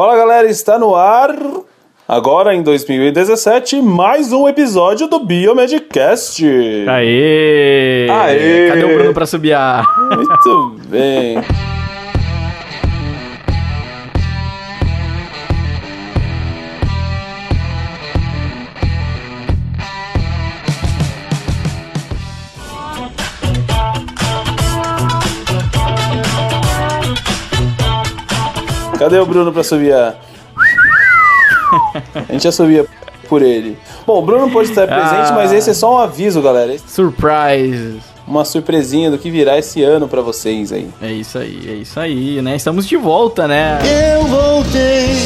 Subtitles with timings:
[0.00, 1.28] Fala galera, está no ar,
[2.08, 6.42] agora em 2017, mais um episódio do Biomedcast.
[6.88, 8.08] Aê!
[8.08, 8.68] Aê!
[8.70, 9.54] Cadê o Bruno pra subir.
[10.16, 11.36] Muito bem.
[29.00, 30.14] Cadê o Bruno pra subir a...
[32.28, 32.84] A gente já subia
[33.30, 33.78] por ele.
[34.06, 35.34] Bom, o Bruno pode estar presente, Ah.
[35.34, 36.76] mas esse é só um aviso, galera.
[36.86, 37.98] Surprise!
[38.28, 40.86] Uma surpresinha do que virá esse ano pra vocês aí.
[41.00, 42.56] É isso aí, é isso aí, né?
[42.56, 43.78] Estamos de volta, né?
[44.14, 45.16] Eu voltei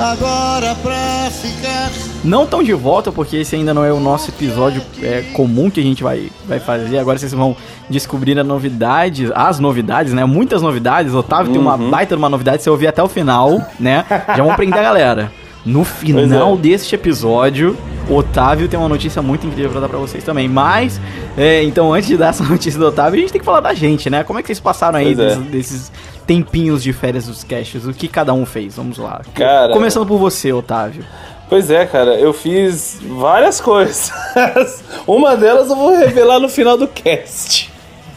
[0.00, 1.91] agora pra ficar.
[2.24, 5.80] Não tão de volta, porque esse ainda não é o nosso episódio é, comum que
[5.80, 6.98] a gente vai, vai fazer.
[6.98, 7.56] Agora vocês vão
[7.90, 10.24] descobrir a novidade, as novidades, né?
[10.24, 11.14] Muitas novidades.
[11.14, 11.90] Otávio tem uma Uhum.
[11.90, 14.04] baita uma novidade, se eu ouvir até o final, né?
[14.28, 15.32] Já vamos prender a galera.
[15.64, 16.56] No final é.
[16.56, 17.76] deste episódio,
[18.08, 20.48] o Otávio tem uma notícia muito incrível pra dar pra vocês também.
[20.48, 21.00] Mas,
[21.36, 23.72] é, então, antes de dar essa notícia do Otávio, a gente tem que falar da
[23.74, 24.24] gente, né?
[24.24, 25.36] Como é que vocês passaram aí Pois é.
[25.36, 25.92] desses,
[26.26, 27.84] tempinhos de férias dos casts?
[27.86, 28.74] O que cada um fez?
[28.76, 29.20] Vamos lá.
[29.34, 31.04] Cara- Começando por você, Otávio.
[31.52, 34.10] Pois é, cara, eu fiz várias coisas.
[35.06, 37.70] Uma delas eu vou revelar no final do cast.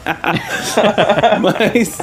[1.42, 1.98] Mas,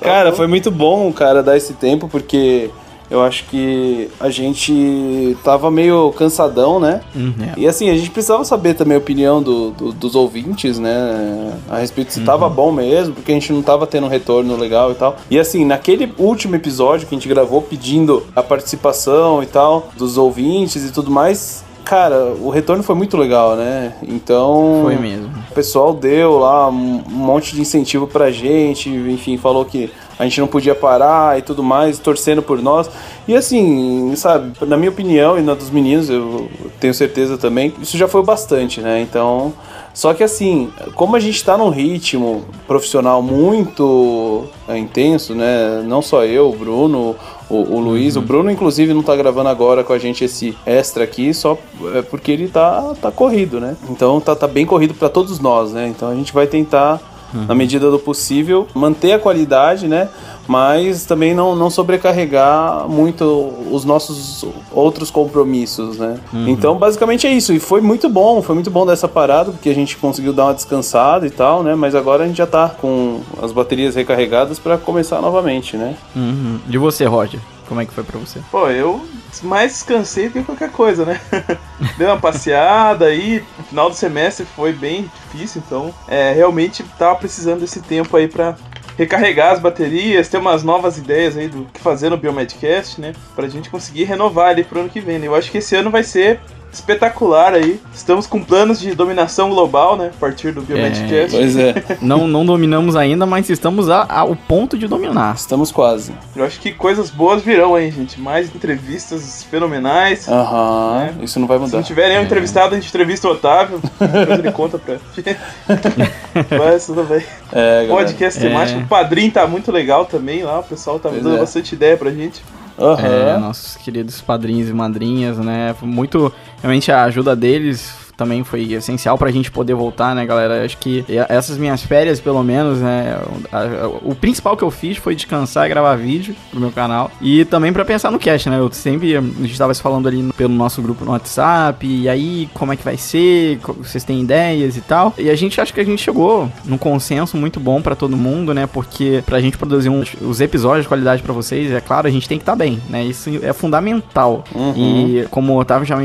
[0.00, 2.70] cara, foi muito bom, cara, dar esse tempo, porque
[3.10, 7.00] eu acho que a gente tava meio cansadão, né?
[7.14, 7.52] Hum, é.
[7.60, 11.52] E assim, a gente precisava saber também a opinião do- do- dos ouvintes, né?
[11.70, 12.26] A respeito se Uhum.
[12.26, 15.16] tava bom mesmo, porque a gente não tava tendo um retorno legal e tal.
[15.30, 20.18] E assim, naquele último episódio que a gente gravou pedindo a participação e tal dos
[20.18, 23.94] ouvintes e tudo mais, cara, o retorno foi muito legal, né?
[24.02, 24.80] Então.
[24.82, 25.28] Foi mesmo.
[25.50, 30.24] O pessoal deu lá um um monte de incentivo pra gente, enfim, falou que a
[30.24, 32.90] gente não podia parar e tudo mais, torcendo por nós.
[33.26, 36.48] E assim, sabe, na minha opinião e na dos meninos, eu
[36.80, 39.00] tenho certeza também, isso já foi bastante, né?
[39.00, 39.52] Então,
[39.96, 45.82] só que assim, como a gente tá num ritmo profissional muito é, intenso, né?
[45.86, 47.16] Não só eu, o Bruno,
[47.48, 51.04] o, o Luiz, o Bruno inclusive não tá gravando agora com a gente esse extra
[51.04, 51.56] aqui, só
[51.94, 53.74] é porque ele tá, tá corrido, né?
[53.88, 55.88] Então tá, tá bem corrido para todos nós, né?
[55.88, 57.00] Então a gente vai tentar,
[57.32, 60.08] na medida do possível, manter a qualidade, né?
[60.48, 63.24] Mas também não, não sobrecarregar muito
[63.70, 66.18] os nossos outros compromissos, né?
[66.46, 67.52] Então, basicamente é isso.
[67.52, 70.54] E foi muito bom, foi muito bom dessa parada, porque a gente conseguiu dar uma
[70.54, 71.74] descansada e tal, né?
[71.74, 75.96] Mas agora a gente já tá com as baterias recarregadas para começar novamente, né?
[76.14, 76.60] Uhum.
[76.66, 77.40] De você, Roger.
[77.66, 78.40] Como é que foi pra você?
[78.50, 79.06] Pô, eu
[79.42, 81.20] mais descansei do que qualquer coisa, né?
[81.98, 87.16] Dei uma passeada aí, no final do semestre foi bem difícil, então é, realmente tava
[87.16, 88.56] precisando desse tempo aí pra
[88.96, 93.12] recarregar as baterias, ter umas novas ideias aí do que fazer no Biomedcast, né?
[93.34, 95.18] Pra gente conseguir renovar ali pro ano que vem.
[95.18, 95.26] né?
[95.26, 96.40] Eu acho que esse ano vai ser
[96.76, 97.80] espetacular aí.
[97.94, 100.10] Estamos com planos de dominação global, né?
[100.14, 101.36] A partir do Biomedcast.
[101.36, 105.34] Pois é, Não, não dominamos ainda, mas estamos a- ao ponto de dominar.
[105.34, 106.12] estamos quase.
[106.34, 108.20] Eu acho que coisas boas virão aí, gente.
[108.20, 110.28] Mais entrevistas fenomenais.
[110.28, 111.76] Aham, isso não vai Se mudar.
[111.78, 113.80] não tiver nenhum entrevistado, a gente entrevista o Otávio.
[113.98, 115.36] Depois ele conta pra gente.
[116.58, 117.22] Mas tudo bem.
[117.52, 117.86] É.
[117.86, 118.48] Podcast É.
[118.48, 118.80] temático.
[118.80, 120.60] O padrinho tá muito legal também lá.
[120.60, 121.40] O pessoal tá Pois dando é.
[121.40, 122.42] bastante ideia pra gente.
[122.78, 123.06] Aham.
[123.06, 125.74] É, nossos queridos padrinhos e madrinhas, né?
[125.78, 126.30] Foi muito.
[126.66, 130.64] Realmente a ajuda deles também foi essencial pra gente poder voltar, né, galera?
[130.64, 133.18] Acho que essas minhas férias, pelo menos, né?
[133.52, 137.10] a- a- O principal que eu fiz foi descansar e gravar vídeo pro meu canal.
[137.20, 138.58] E também pra pensar no cast, né?
[138.58, 139.16] Eu sempre.
[139.16, 141.86] A gente tava se falando ali pelo nosso grupo no WhatsApp.
[141.86, 143.58] E aí, como é que vai ser?
[143.78, 145.12] Vocês têm ideias e tal.
[145.18, 148.54] E a gente acha que a gente chegou num consenso muito bom pra todo mundo,
[148.54, 148.66] né?
[148.66, 152.28] Porque pra gente produzir uns, os episódios de qualidade pra vocês, é claro, a gente
[152.28, 153.04] tem que estar bem, né?
[153.04, 154.44] Isso é fundamental.
[154.54, 154.72] Uhum.
[154.76, 155.96] E como o Otávio já,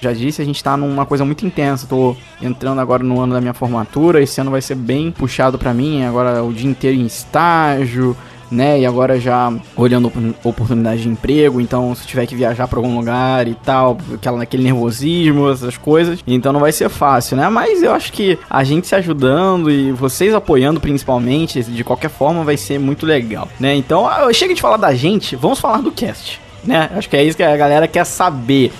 [0.00, 1.86] já disse, a gente tá numa coisa muito intensa.
[1.88, 4.22] Tô entrando agora no ano da minha formatura.
[4.22, 6.04] Esse ano vai ser bem puxado pra mim.
[6.04, 8.16] Agora o dia inteiro em estágio.
[8.50, 12.78] Né, e agora já olhando opor- oportunidade de emprego, então se tiver que viajar pra
[12.78, 17.46] algum lugar e tal, aquela, aquele nervosismo, essas coisas, então não vai ser fácil, né?
[17.50, 22.42] Mas eu acho que a gente se ajudando e vocês apoiando principalmente, de qualquer forma,
[22.42, 23.74] vai ser muito legal, né?
[23.74, 26.88] Então, ah, chega de falar da gente, vamos falar do cast, né?
[26.96, 28.72] Acho que é isso que a galera quer saber.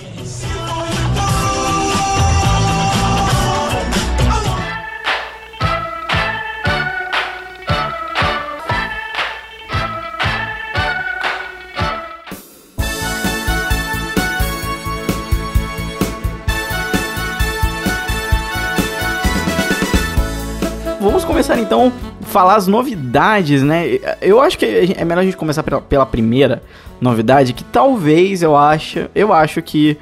[21.09, 21.91] Vamos começar então
[22.21, 23.97] falar as novidades, né?
[24.21, 26.61] Eu acho que é melhor a gente começar pela, pela primeira
[27.01, 29.97] novidade, que talvez eu acho, eu acho que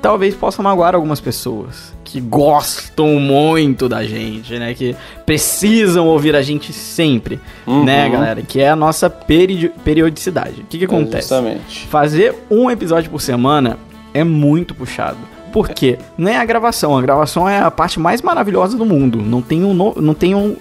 [0.00, 4.72] talvez possa magoar algumas pessoas que gostam muito da gente, né?
[4.72, 4.94] Que
[5.26, 7.82] precisam ouvir a gente sempre, Uhum.
[7.84, 8.40] né, galera?
[8.42, 10.60] Que é a nossa peri- periodicidade.
[10.60, 11.28] O que, que acontece?
[11.28, 11.86] Justamente.
[11.88, 13.78] Fazer um episódio por semana
[14.14, 15.16] é muito puxado.
[15.52, 15.98] Por quê?
[16.16, 16.96] Não é a gravação.
[16.96, 19.18] A gravação é a parte mais maravilhosa do mundo.
[19.18, 20.56] Não tenho, no, não tenho,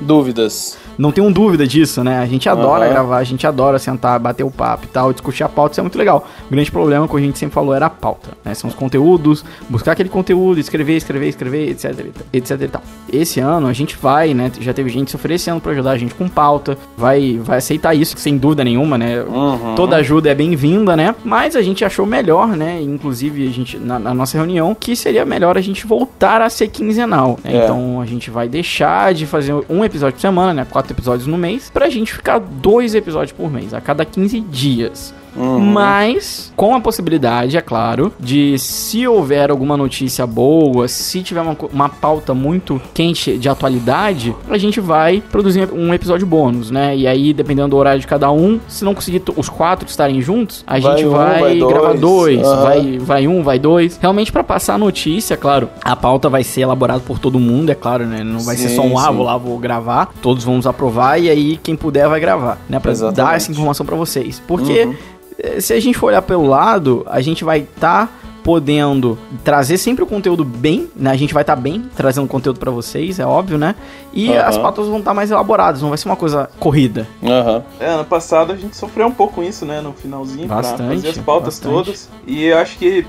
[0.00, 0.76] Dúvidas.
[0.98, 2.18] Não tenho dúvida disso, né?
[2.18, 2.92] A gente adora Aham.
[2.92, 5.82] gravar, a gente adora sentar, bater o papo e tal, discutir a pauta, isso é
[5.82, 6.26] muito legal.
[6.46, 8.54] O grande problema, como a gente sempre falou, era a pauta, né?
[8.54, 12.82] São os conteúdos, buscar aquele conteúdo, escrever, escrever, escrever, etc, etc e tal.
[13.12, 14.50] Esse ano a gente vai, né?
[14.60, 18.16] Já teve gente se oferecendo pra ajudar a gente com pauta, vai, vai aceitar isso,
[18.18, 19.22] sem dúvida nenhuma, né?
[19.22, 19.74] Uhum.
[19.74, 21.14] Toda ajuda é bem-vinda, né?
[21.24, 22.80] Mas a gente achou melhor, né?
[22.82, 26.68] Inclusive, a gente, na, na nossa reunião, que seria melhor a gente voltar a ser
[26.68, 27.38] quinzenal.
[27.44, 27.54] né?
[27.56, 27.64] É.
[27.64, 30.66] Então a gente vai deixar de fazer um episódio por semana, né?
[30.68, 35.14] Quatro episódios no mês, pra gente ficar dois episódios por mês, a cada 15 dias.
[35.36, 35.58] Uhum.
[35.60, 41.56] Mas com a possibilidade, é claro, de se houver alguma notícia boa, se tiver uma,
[41.72, 46.96] uma pauta muito quente de atualidade, a gente vai produzir um episódio bônus, né?
[46.96, 50.64] E aí, dependendo do horário de cada um, se não conseguir os quatro estarem juntos,
[50.66, 51.72] a Vai gente um, vai, vai dois.
[51.72, 52.62] gravar dois, Aham.
[52.62, 53.98] vai, vai um, vai dois.
[54.00, 57.74] Realmente pra passar a notícia, claro, a pauta vai ser elaborada por todo mundo, é
[57.74, 58.22] claro, né?
[58.24, 59.14] Não vai ser só Sim, um, ah, sim.
[59.16, 60.10] vou lá, vou gravar.
[60.22, 62.78] Todos vamos aprovar e aí quem puder vai gravar, né?
[62.78, 63.34] Pra dar Exatamente.
[63.36, 64.42] essa informação pra vocês.
[64.46, 64.94] Porque Uhum.
[65.38, 68.10] Eh, se a gente for olhar pelo lado, a gente vai estar
[68.42, 71.10] podendo trazer sempre o conteúdo bem, né?
[71.10, 73.74] A gente vai estar bem trazendo conteúdo pra vocês, é óbvio, né?
[74.12, 74.46] E Aham.
[74.48, 77.08] as pautas vão estar mais elaboradas, não vai ser uma coisa corrida.
[77.24, 77.64] Aham.
[77.80, 79.80] É, ano passado a gente sofreu um pouco com isso, né?
[79.80, 81.72] No finalzinho, Bastante, pra fazer as pautas bastante.
[81.72, 82.08] todas.
[82.24, 83.04] E eu acho que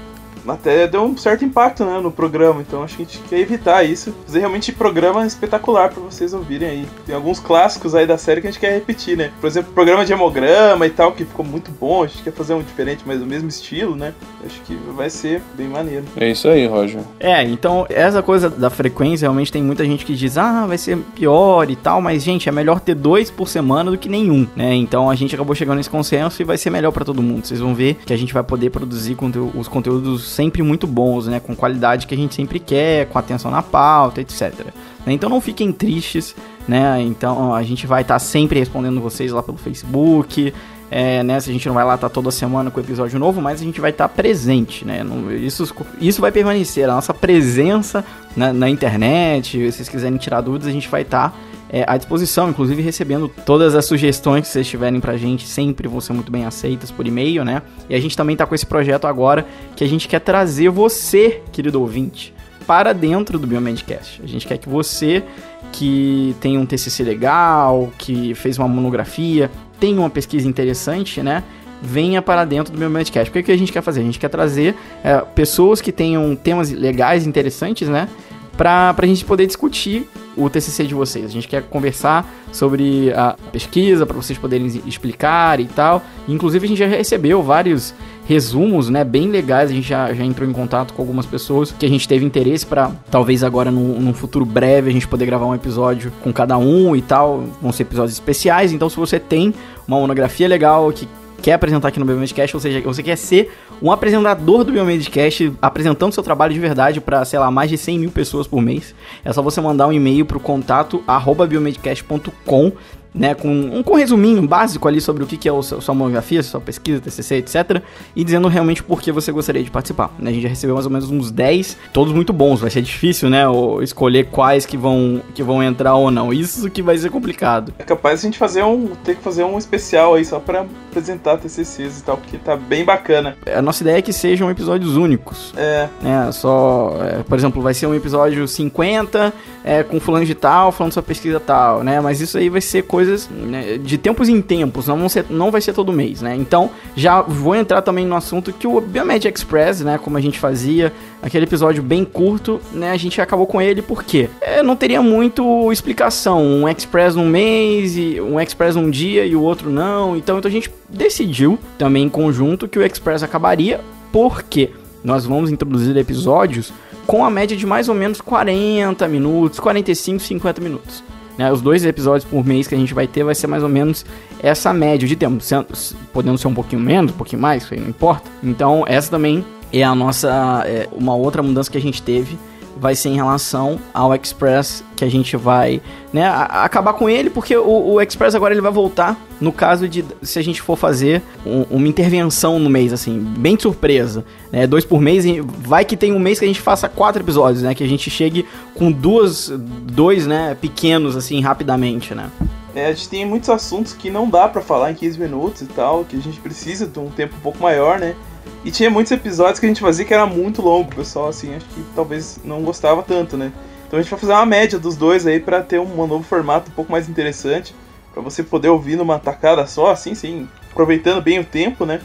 [0.50, 2.62] até deu um certo impacto, né, no programa.
[2.62, 4.14] Então acho que a gente quer evitar isso.
[4.26, 6.88] Fazer realmente programa espetacular pra vocês ouvirem aí.
[7.06, 9.32] Tem alguns clássicos aí da série que a gente quer repetir, né?
[9.40, 12.04] Por exemplo, o programa de hemograma e tal, que ficou muito bom.
[12.04, 14.14] A gente quer fazer um diferente, mas do mesmo estilo, né?
[14.46, 16.06] Acho que vai ser bem maneiro.
[16.16, 17.02] É isso aí, Roger.
[17.20, 20.98] É, então essa coisa da frequência, realmente tem muita gente que diz, ah, vai ser
[21.16, 24.74] pior e tal, mas gente, é melhor ter dois por semana do que nenhum, né?
[24.76, 27.46] Então a gente acabou chegando nesse consenso e vai ser melhor pra todo mundo.
[27.46, 31.26] Vocês vão ver que a gente vai poder produzir conteú- os conteúdos sempre muito bons,
[31.26, 31.40] né?
[31.40, 34.68] Com qualidade que a gente sempre quer, com atenção na pauta, etc.
[35.04, 35.14] né?
[35.14, 36.36] Então não fiquem tristes,
[36.68, 37.02] né?
[37.02, 40.54] Então a gente vai estar sempre respondendo vocês lá pelo Facebook.
[40.90, 43.60] É, né, se a gente não vai lá estar toda semana com episódio novo, mas
[43.60, 45.06] a gente vai estar presente, né?
[45.38, 45.70] Isso,
[46.00, 48.06] isso vai permanecer, a nossa presença
[48.38, 51.38] na, na internet, se vocês quiserem tirar dúvidas, a gente vai estar
[51.70, 56.00] é, à disposição, inclusive recebendo todas as sugestões que vocês tiverem pra gente, sempre vão
[56.00, 57.62] ser muito bem aceitas por e-mail, né?
[57.90, 61.42] E a gente também tá com esse projeto agora que a gente quer trazer você,
[61.52, 62.34] querido ouvinte,
[62.66, 64.22] para dentro do Biomedcast.
[64.24, 65.24] A gente quer que você
[65.72, 71.44] que tem um TCC legal, que fez uma monografia, tem uma pesquisa interessante, né?
[71.82, 73.30] Venha para dentro do meu Medcast.
[73.30, 74.02] Porque o que a gente quer fazer?
[74.02, 78.10] A gente quer trazer é, pessoas que tenham temas legais, interessantes, né?
[78.56, 81.26] Pra, pra gente poder discutir o TCC de vocês.
[81.26, 86.02] A gente quer conversar sobre a pesquisa, para vocês poderem explicar e tal.
[86.28, 87.94] Inclusive, a gente já recebeu vários
[88.26, 89.72] resumos, né, bem legais.
[89.72, 92.66] A gente já, já entrou em contato com algumas pessoas que a gente teve interesse
[92.66, 96.58] para talvez agora num, num futuro breve a gente poder gravar um episódio com cada
[96.58, 97.44] um e tal.
[97.62, 98.72] Vão ser episódios especiais.
[98.72, 99.54] Então, se você tem
[99.88, 101.08] uma monografia legal que
[101.42, 103.52] quer apresentar aqui no Biomedcast, ou seja, você quer ser
[103.82, 108.00] um apresentador do Biomedcast, apresentando seu trabalho de verdade para, sei lá, mais de 100
[108.00, 112.72] mil pessoas por mês, é só você mandar um e-mail pro contato arroba biomedcast.com
[113.16, 115.82] né, com um com um resuminho básico ali sobre o que, que é o seu,
[115.82, 117.82] sua monografia, sua pesquisa, TCC, etc.
[118.16, 120.14] E dizendo realmente por que você gostaria de participar.
[120.20, 120.30] né.
[120.30, 122.60] A gente já recebeu mais ou menos uns 10, todos muito bons.
[122.62, 126.32] Vai ser difícil, né, o- escolher quais que vão, que vão entrar ou não.
[126.32, 127.74] Isso que vai ser complicado.
[127.80, 128.90] É capaz de a gente fazer um.
[129.04, 132.86] ter que fazer um especial aí só pra apresentar TCCs e tal, porque tá bem
[132.86, 133.36] bacana.
[133.52, 135.54] A nossa ideia é que sejam episódios únicos.
[135.58, 136.32] É, né?
[136.32, 140.94] Só, é, por exemplo, vai ser um episódio 50 é, com fulano de tal, falando
[140.94, 142.00] sua pesquisa tal, né?
[142.00, 145.52] Mas isso aí vai ser coisas né, de tempos em tempos, não, vão ser, não
[145.52, 146.34] vai ser todo mês, né?
[146.34, 149.98] Então, já vou entrar também no assunto que o Biomed Express, né?
[150.02, 152.92] Como a gente fazia, aquele episódio bem curto, né?
[152.92, 156.42] A gente acabou com ele porque é, não teria muito explicação.
[156.42, 160.16] Um Express num mês, e um Express num dia e o outro não.
[160.16, 163.80] Então, então a gente decidiu também em conjunto que o Express acabaria
[164.12, 164.72] porque
[165.04, 166.72] nós vamos introduzir episódios
[167.06, 171.04] com a média de mais ou menos 40 minutos, 45, 50 minutos.
[171.38, 173.70] Né, os dois episódios por mês que a gente vai ter vai ser mais ou
[173.70, 174.04] menos
[174.42, 175.68] essa média de tempo, sendo-
[176.12, 178.28] podendo ser um pouquinho menos, um pouquinho mais, não importa.
[178.44, 182.38] Então essa também é a nossa, é uma outra mudança que a gente teve
[182.80, 185.82] vai ser em relação ao Express, que a gente vai
[186.14, 190.04] né, acabar com ele, porque o, o Express agora ele vai voltar no caso de
[190.22, 194.66] se a gente for fazer um- uma intervenção no mês, assim, bem de surpresa, né,
[194.66, 195.26] dois por mês,
[195.60, 198.10] vai que tem um mês que a gente faça quatro episódios, né, que a gente
[198.10, 199.52] chegue com duas,
[199.84, 202.30] dois, né, pequenos, assim, rapidamente, né.
[202.78, 205.66] É, a gente tem muitos assuntos que não dá pra falar em 15 minutos e
[205.66, 208.16] tal, que a gente precisa de um tempo um pouco maior, né?
[208.64, 211.56] E tinha muitos episódios que a gente fazia que era muito longo, o pessoal, assim,
[211.56, 213.52] acho que talvez não gostava tanto, né?
[213.88, 216.70] Então a gente vai fazer uma média dos dois aí pra ter um novo formato
[216.70, 217.74] um pouco mais interessante,
[218.14, 222.00] pra você poder ouvir numa tacada só, assim, sim, aproveitando bem o tempo, né?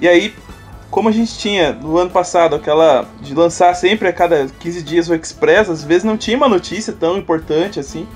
[0.00, 0.34] E aí,
[0.90, 5.08] como a gente tinha no ano passado aquela de lançar sempre a cada 15 dias
[5.08, 8.08] o Express, às vezes não tinha uma notícia tão importante assim.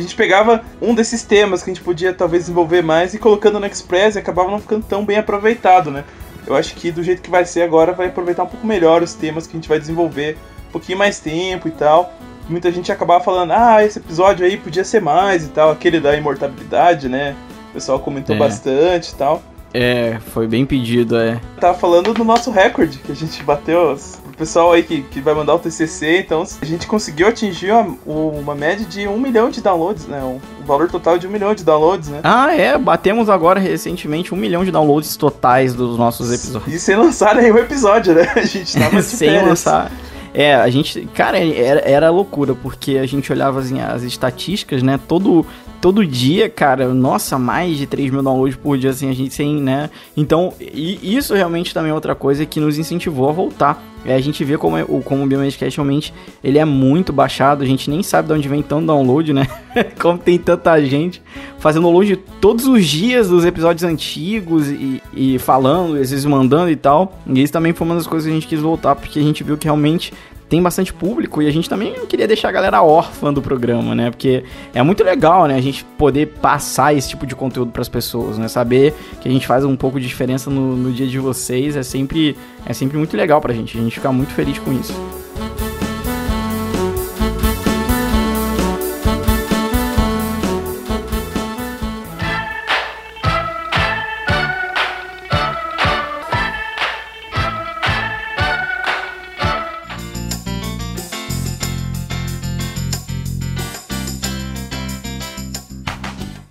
[0.00, 3.60] A gente pegava um desses temas que a gente podia talvez desenvolver mais e colocando
[3.60, 6.04] no Express e acabava não ficando tão bem aproveitado, né?
[6.46, 9.12] Eu acho que do jeito que vai ser agora vai aproveitar um pouco melhor os
[9.12, 10.38] temas que a gente vai desenvolver,
[10.68, 12.14] um pouquinho mais tempo e tal.
[12.48, 16.16] Muita gente acabava falando, ah, esse episódio aí podia ser mais e tal, aquele da
[16.16, 17.36] imortabilidade, né?
[17.68, 18.38] O pessoal comentou É.
[18.38, 19.42] bastante e tal.
[19.74, 21.38] É, foi bem pedido, é.
[21.60, 23.96] Tava falando do nosso recorde que a gente bateu.
[24.40, 28.54] Pessoal aí que, que vai mandar o TCC, então a gente conseguiu atingir uma, uma
[28.54, 30.22] média de um milhão de downloads, né?
[30.24, 32.20] Um, um valor total de um milhão de downloads, né?
[32.24, 36.74] Ah, é, batemos agora recentemente um milhão de downloads totais dos nossos episódios.
[36.74, 38.32] E sem lançar nenhum episódio, né?
[38.34, 39.46] A gente tava de Sem férias.
[39.46, 39.92] lançar.
[40.32, 41.08] É, a gente.
[41.12, 44.98] Cara, era, era loucura, porque a gente olhava assim, as estatísticas, né?
[45.08, 45.44] Todo,
[45.80, 49.56] todo dia, cara, nossa, mais de 3 mil downloads por dia, assim, a gente sem,
[49.56, 49.88] né?
[50.16, 53.82] Então, e isso realmente também é outra coisa que nos incentivou a voltar.
[54.02, 57.62] É, a gente vê como, é, o- como o Biomedcast realmente ele é muito baixado,
[57.62, 59.46] a gente nem sabe de onde vem tanto download, né?
[60.00, 61.20] como tem tanta gente
[61.58, 66.76] fazendo download todos os dias dos episódios antigos e, e falando, às vezes mandando e
[66.76, 67.18] tal.
[67.26, 69.44] E isso também foi uma das coisas que a gente quis voltar, porque a gente
[69.44, 70.14] viu que realmente
[70.50, 73.94] tem bastante público e a gente também não queria deixar a galera órfã do programa,
[73.94, 74.10] né?
[74.10, 74.42] Porque
[74.74, 75.54] é muito legal, né?
[75.54, 78.48] A gente poder passar esse tipo de conteúdo para as pessoas, né?
[78.48, 81.84] Saber que a gente faz um pouco de diferença no, no dia de vocês é
[81.84, 83.78] sempre, é sempre muito legal pra gente.
[83.78, 85.19] A gente fica muito feliz com isso.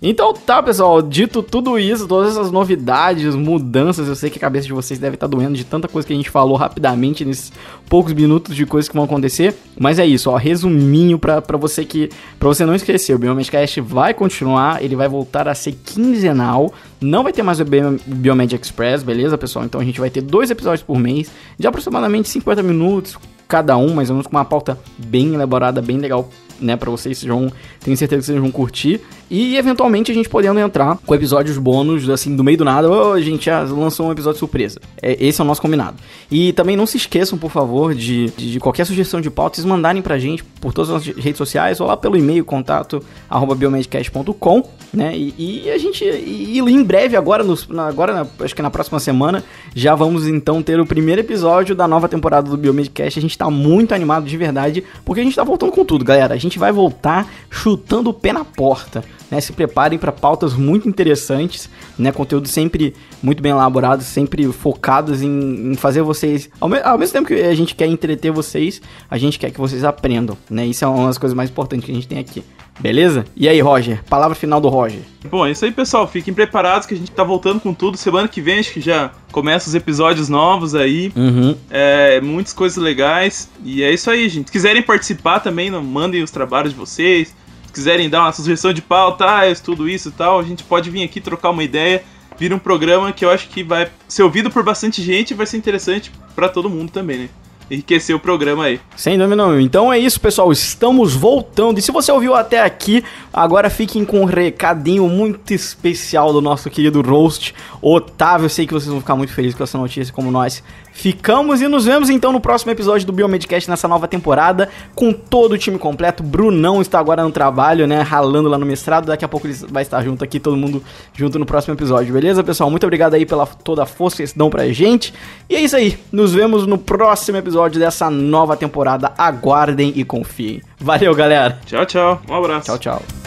[0.02, 4.66] Então tá, pessoal, dito tudo isso, todas essas novidades, mudanças, eu sei que a cabeça
[4.66, 7.52] de vocês deve estar doendo de tanta coisa que a gente falou rapidamente nesses
[7.86, 12.08] poucos minutos de coisas que vão acontecer, mas é isso, ó, resuminho pra, você que,
[12.38, 17.22] para você não esquecer, o Biomedcast vai continuar, ele vai voltar a ser quinzenal, não
[17.22, 19.66] vai ter mais o Bio- o Biomed Express, beleza, pessoal?
[19.66, 23.92] Então a gente vai ter dois episódios por mês, de aproximadamente 50 minutos cada um,
[23.92, 26.30] mais ou menos com uma pauta bem elaborada, bem legal
[26.60, 29.00] né, para vocês, vocês vão, tenho certeza que vocês vão curtir.
[29.30, 32.90] E eventualmente a gente podendo entrar com episódios bônus, assim, do meio do nada.
[32.90, 34.80] Ô, a gente já lançou um episódio surpresa.
[35.00, 35.96] É, esse é o nosso combinado.
[36.30, 39.64] E também não se esqueçam, por favor, de, de, de qualquer sugestão de pauta, vocês
[39.64, 44.64] mandarem pra gente por todas as redes sociais ou lá pelo e-mail contato arroba biomedcast.com,
[44.92, 45.16] né?
[45.16, 48.98] E, e a gente, e, em breve, agora, na- agora na- acho que na próxima
[48.98, 49.44] semana,
[49.74, 53.18] já vamos então ter o primeiro episódio da nova temporada do Biomedcast.
[53.18, 56.34] A gente tá muito animado de verdade, porque a gente tá voltando com tudo, galera.
[56.34, 59.04] A gente vai voltar chutando o pé na porta.
[59.30, 65.22] Né, se preparem para pautas muito interessantes, né, conteúdo sempre muito bem elaborado, sempre focados
[65.22, 68.82] em, em fazer vocês, ao, me- ao mesmo tempo que a gente quer entreter vocês,
[69.08, 71.92] a gente quer que vocês aprendam, né, isso é uma das coisas mais importantes que
[71.92, 72.42] a gente tem aqui,
[72.80, 73.24] beleza?
[73.36, 75.00] E aí, Roger, palavra final do Roger.
[75.30, 76.08] Bom, é isso aí, pessoal.
[76.08, 77.98] Fiquem preparados que a gente tá voltando com tudo.
[77.98, 81.12] Semana que vem acho que já começa os episódios novos aí.
[81.14, 81.54] Uhum.
[81.70, 83.50] É, muitas coisas legais.
[83.62, 84.46] E é isso aí, gente.
[84.46, 87.34] Se quiserem participar também, mandem os trabalhos de vocês.
[87.70, 90.64] Se quiserem dar uma sugestão de pauta, ah, eu estudo isso e tal, a gente
[90.64, 92.02] pode vir aqui trocar uma ideia.
[92.36, 95.46] Vira um programa que eu acho que vai ser ouvido por bastante gente e vai
[95.46, 97.28] ser interessante pra todo mundo também, né?
[97.70, 98.80] Enriquecer o programa aí.
[98.96, 99.60] Sem dúvida não.
[99.60, 100.50] Então é isso, pessoal.
[100.50, 101.78] Estamos voltando.
[101.78, 106.68] E se você ouviu até aqui, agora fiquem com um recadinho muito especial do nosso
[106.68, 108.46] querido Roast, Otávio.
[108.46, 111.60] Eu sei que vocês vão ficar muito felizes com essa notícia, como nós ficamos.
[111.60, 115.58] E nos vemos então no próximo episódio do Biomedcast nessa nova temporada, com todo o
[115.58, 116.22] time completo.
[116.22, 118.00] Brunão está agora no trabalho, né?
[118.00, 119.06] Ralando lá no mestrado.
[119.06, 120.82] Daqui a pouco ele vai estar junto aqui, todo mundo
[121.14, 122.70] junto no próximo episódio, beleza, pessoal?
[122.70, 125.12] Muito obrigado aí pela toda a força que vocês dão pra gente.
[125.48, 125.98] E é isso aí.
[126.12, 129.12] Nos vemos no próximo episódio dessa nova temporada.
[129.16, 130.62] Aguardem e confiem.
[130.78, 131.58] Valeu, galera.
[131.66, 132.22] Tchau, tchau.
[132.28, 132.66] Um abraço.
[132.66, 133.19] Tchau, tchau.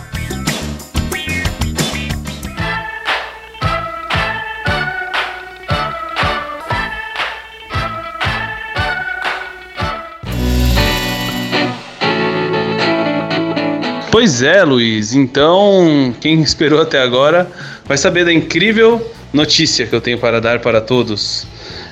[14.24, 15.14] Pois é, Luiz.
[15.14, 17.46] Então, quem esperou até agora
[17.84, 21.46] vai saber da incrível notícia que eu tenho para dar para todos.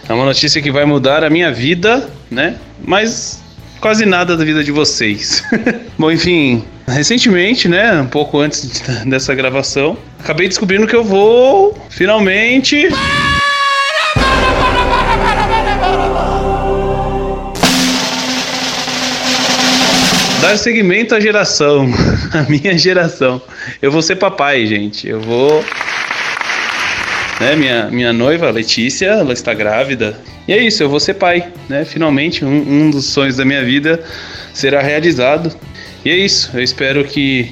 [0.07, 2.55] É uma notícia que vai mudar a minha vida, né?
[2.81, 3.43] Mas
[3.81, 5.43] quase nada da vida de vocês.
[5.99, 12.87] Bom, enfim, recentemente, né, um pouco antes dessa gravação, acabei descobrindo que eu vou finalmente
[20.51, 21.87] dar seguimento à geração,
[22.33, 23.41] a minha geração.
[23.81, 25.07] Eu vou ser papai, gente.
[25.07, 25.63] Eu vou
[27.39, 30.19] né, minha, minha noiva, Letícia, ela está grávida.
[30.47, 31.85] E é isso, eu vou ser pai, né?
[31.85, 34.03] Finalmente, um, um dos sonhos da minha vida
[34.53, 35.55] será realizado.
[36.03, 37.51] E é isso, eu espero que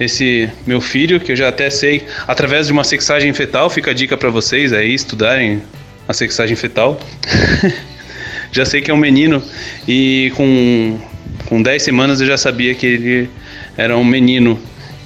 [0.00, 3.94] esse meu filho, que eu já até sei, através de uma sexagem fetal, fica a
[3.94, 5.62] dica para vocês aí estudarem
[6.08, 6.98] a sexagem fetal.
[8.50, 9.40] já sei que é um menino
[9.86, 10.98] e com,
[11.50, 13.30] com 10 semanas eu já sabia que ele
[13.76, 14.56] era um menino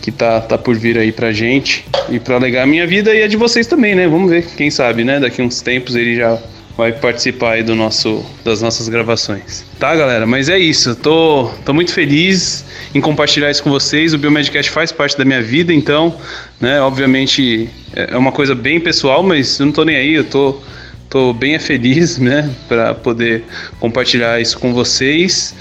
[0.02, 3.22] que tá, tá por vir aí pra gente e para alegar a minha vida e
[3.22, 4.06] a de vocês também, né?
[4.06, 5.18] Vamos ver, quem sabe, né?
[5.18, 6.38] Daqui uns tempos ele já
[6.76, 9.64] vai participar aí do nosso, das nossas gravações.
[9.78, 10.26] Tá, galera?
[10.26, 10.94] Mas é isso.
[10.96, 14.12] Tô, tô muito feliz em compartilhar isso com vocês.
[14.12, 16.14] O Biomedcast faz parte da minha vida, então,
[16.60, 16.78] né?
[16.82, 20.12] Obviamente é uma coisa bem pessoal, mas eu não tô nem aí.
[20.12, 20.60] Eu tô,
[21.08, 22.50] tô bem feliz, né?
[22.68, 23.44] Para poder
[23.80, 25.54] compartilhar isso com vocês.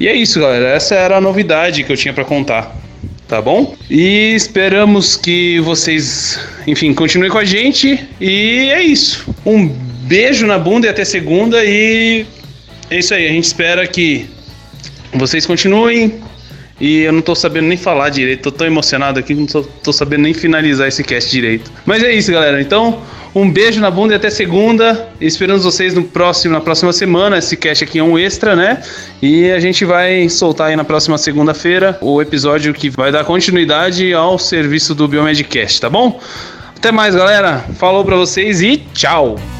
[0.00, 0.70] E é isso, galera.
[0.70, 2.80] Essa era a novidade que eu tinha para contar
[3.30, 3.76] tá bom?
[3.88, 8.08] E esperamos que vocês, enfim, continuem com a gente.
[8.20, 9.24] E é isso.
[9.46, 11.64] Um beijo na bunda e até segunda.
[11.64, 12.26] E
[12.90, 13.28] é isso aí.
[13.28, 14.28] A gente espera que
[15.14, 16.20] vocês continuem.
[16.80, 19.62] E eu não tô sabendo nem falar direito, tô tão emocionado aqui que não tô,
[19.62, 21.70] tô sabendo nem finalizar esse cast direito.
[21.84, 22.60] Mas é isso, galera.
[22.60, 23.02] Então,
[23.34, 25.08] um beijo na bunda e até segunda.
[25.20, 27.38] Esperamos vocês no próximo, na próxima semana.
[27.38, 28.82] Esse cast aqui é um extra, né?
[29.20, 34.12] E a gente vai soltar aí na próxima segunda-feira o episódio que vai dar continuidade
[34.14, 36.18] ao serviço do Biomedcast, tá bom?
[36.76, 37.64] Até mais, galera.
[37.78, 39.59] Falou pra vocês e tchau!